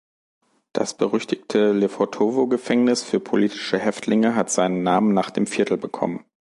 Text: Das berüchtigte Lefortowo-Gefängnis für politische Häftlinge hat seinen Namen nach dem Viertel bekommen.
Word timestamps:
Das 0.73 0.97
berüchtigte 0.97 1.73
Lefortowo-Gefängnis 1.73 3.03
für 3.03 3.19
politische 3.19 3.77
Häftlinge 3.77 4.33
hat 4.33 4.49
seinen 4.49 4.81
Namen 4.81 5.13
nach 5.13 5.29
dem 5.29 5.45
Viertel 5.45 5.77
bekommen. 5.77 6.25